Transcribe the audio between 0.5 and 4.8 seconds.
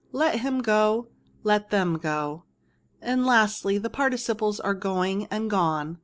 go. Let thefia go." And lastly, the participles are